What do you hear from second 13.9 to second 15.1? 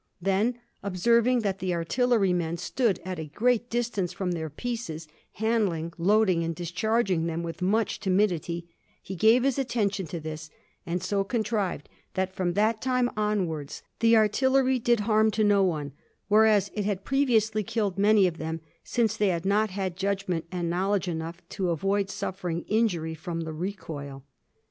the artillery did